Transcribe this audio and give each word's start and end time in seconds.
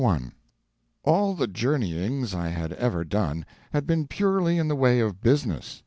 All 1.03 1.35
the 1.35 1.45
journeyings 1.45 2.33
I 2.33 2.47
had 2.47 2.73
ever 2.73 3.03
done 3.03 3.45
had 3.71 3.85
been 3.85 4.07
purely 4.07 4.57
in 4.57 4.67
the 4.67 4.75
way 4.75 4.99
of 4.99 5.21
business. 5.21 5.79